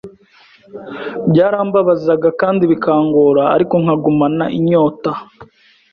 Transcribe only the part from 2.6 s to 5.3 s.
bikangora ariko nkagumana inyota